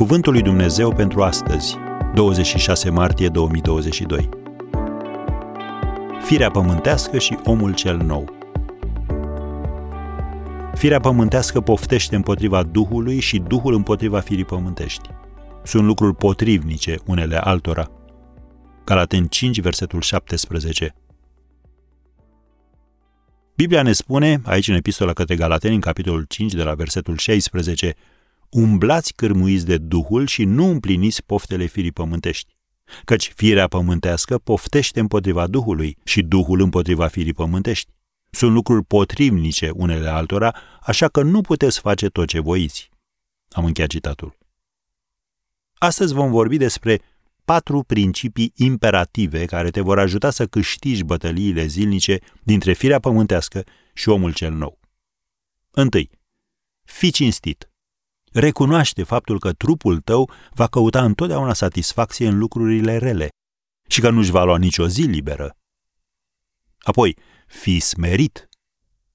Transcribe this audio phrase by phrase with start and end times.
[0.00, 1.76] Cuvântul lui Dumnezeu pentru astăzi,
[2.14, 4.28] 26 martie 2022.
[6.22, 8.34] Firea pământească și omul cel nou.
[10.74, 15.08] Firea pământească poftește împotriva Duhului și Duhul împotriva firii pământești.
[15.62, 17.90] Sunt lucruri potrivnice unele altora.
[18.84, 20.94] Galaten 5, versetul 17.
[23.54, 27.94] Biblia ne spune, aici în epistola către Galateni, în capitolul 5, de la versetul 16,
[28.50, 32.56] umblați cârmuiți de Duhul și nu împliniți poftele firii pământești.
[33.04, 37.92] Căci firea pământească poftește împotriva Duhului și Duhul împotriva firii pământești.
[38.30, 42.88] Sunt lucruri potrivnice unele altora, așa că nu puteți face tot ce voiți.
[43.48, 44.38] Am încheiat citatul.
[45.74, 47.00] Astăzi vom vorbi despre
[47.44, 53.64] patru principii imperative care te vor ajuta să câștigi bătăliile zilnice dintre firea pământească
[53.94, 54.78] și omul cel nou.
[55.70, 56.10] Întâi,
[56.84, 57.69] fii cinstit.
[58.32, 63.28] Recunoaște faptul că trupul tău va căuta întotdeauna satisfacție în lucrurile rele
[63.88, 65.56] și că nu-și va lua nicio zi liberă.
[66.78, 68.48] Apoi, fii smerit.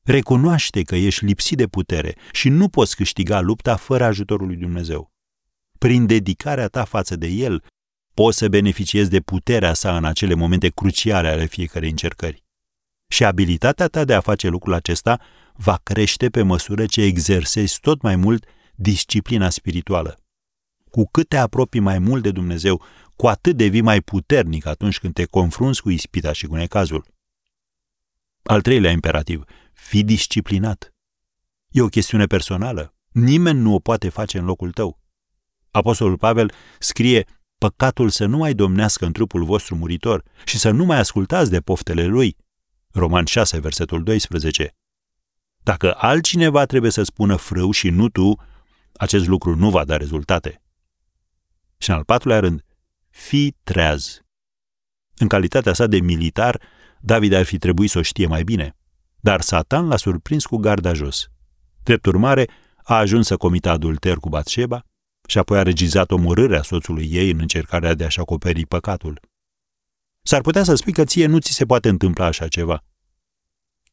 [0.03, 5.11] Recunoaște că ești lipsit de putere și nu poți câștiga lupta fără ajutorul lui Dumnezeu.
[5.77, 7.63] Prin dedicarea ta față de El,
[8.13, 12.44] poți să beneficiezi de puterea sa în acele momente cruciale ale fiecarei încercări.
[13.07, 15.22] Și abilitatea ta de a face lucrul acesta
[15.53, 18.45] va crește pe măsură ce exersezi tot mai mult
[18.76, 20.20] disciplina spirituală.
[20.90, 22.84] Cu cât te apropii mai mult de Dumnezeu,
[23.16, 27.06] cu atât devii mai puternic atunci când te confrunți cu ispita și cu necazul.
[28.44, 30.94] Al treilea imperativ, fi disciplinat.
[31.70, 32.96] E o chestiune personală.
[33.12, 35.00] Nimeni nu o poate face în locul tău.
[35.72, 40.86] Apostolul Pavel scrie păcatul să nu mai domnească în trupul vostru muritor și să nu
[40.86, 42.38] mai ascultați de poftele lui.
[42.92, 44.76] Roman 6, versetul 12.
[45.58, 48.36] Dacă altcineva trebuie să spună frâu și nu tu,
[48.97, 50.61] acest lucru nu va da rezultate.
[51.78, 52.66] Și în al patrulea rând,
[53.09, 54.19] fii treaz.
[55.17, 56.61] În calitatea sa de militar,
[57.01, 58.75] David ar fi trebuit să o știe mai bine,
[59.19, 61.28] dar Satan l-a surprins cu garda jos.
[61.84, 62.50] Drept urmare,
[62.84, 64.85] a ajuns să comită adulter cu Batșeba
[65.28, 69.19] și apoi a regizat omorârea soțului ei în încercarea de a-și acoperi păcatul.
[70.22, 72.84] S-ar putea să spui că ție nu ți se poate întâmpla așa ceva.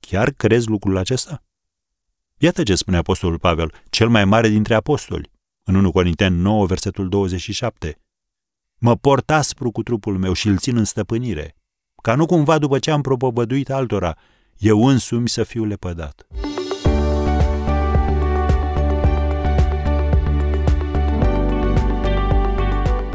[0.01, 1.45] Chiar crezi lucrul acesta?
[2.45, 5.31] Iată ce spune Apostolul Pavel, cel mai mare dintre apostoli,
[5.65, 7.99] în 1 Corinteni 9, versetul 27.
[8.79, 11.57] Mă port aspru cu trupul meu și îl țin în stăpânire,
[12.03, 14.17] ca nu cumva după ce am propovăduit altora,
[14.59, 16.27] eu însumi să fiu lepădat.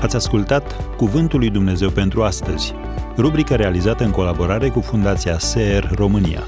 [0.02, 2.74] Ați ascultat Cuvântul lui Dumnezeu pentru astăzi,
[3.18, 6.44] rubrica realizată în colaborare cu Fundația SER România.